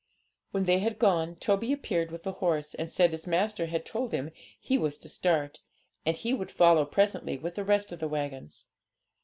When 0.49 0.63
they 0.63 0.79
had 0.79 0.97
gone, 0.97 1.35
Toby 1.35 1.71
appeared 1.71 2.09
with 2.09 2.23
the 2.23 2.31
horse, 2.41 2.73
and 2.73 2.89
said 2.89 3.11
his 3.11 3.27
master 3.27 3.67
had 3.67 3.85
told 3.85 4.11
him 4.13 4.31
he 4.59 4.75
was 4.75 4.97
to 4.97 5.07
start, 5.09 5.59
and 6.07 6.17
he 6.17 6.33
would 6.33 6.49
follow 6.49 6.85
presently 6.85 7.37
with 7.37 7.53
the 7.53 7.63
rest 7.63 7.91
of 7.91 7.99
the 7.99 8.07
waggons. 8.07 8.65